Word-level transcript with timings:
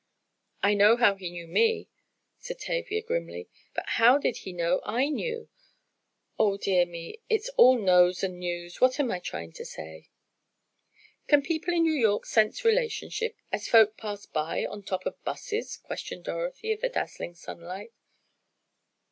"I 0.63 0.73
know 0.73 0.97
how 0.97 1.13
he 1.13 1.29
knew 1.29 1.45
me," 1.45 1.87
said 2.39 2.57
Tavia, 2.57 3.03
grimly. 3.03 3.47
"But 3.75 3.85
how 3.89 4.17
did 4.17 4.37
he 4.37 4.51
know 4.51 4.81
I 4.83 5.09
knew? 5.09 5.47
Oh, 6.39 6.57
dear 6.57 6.87
me, 6.87 7.19
it's 7.29 7.49
all 7.49 7.77
knows 7.77 8.23
and 8.23 8.39
knews; 8.39 8.81
what 8.81 8.99
am 8.99 9.11
I 9.11 9.19
trying 9.19 9.51
to 9.51 9.63
say?" 9.63 10.09
"Can 11.27 11.43
people 11.43 11.71
in 11.75 11.83
New 11.83 11.93
York 11.93 12.25
sense 12.25 12.65
relationship 12.65 13.37
as 13.51 13.67
folk 13.67 13.95
pass 13.95 14.25
by 14.25 14.65
on 14.65 14.81
top 14.81 15.05
of 15.05 15.23
'buses?" 15.23 15.77
questioned 15.77 16.23
Dorothy, 16.23 16.71
of 16.73 16.81
the 16.81 16.89
dazzling 16.89 17.35
sunlight. 17.35 17.91